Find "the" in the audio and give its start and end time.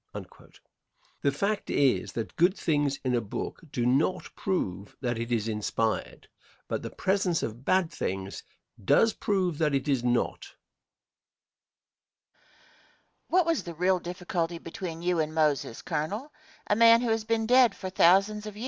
1.21-1.31, 6.81-6.89, 13.61-13.75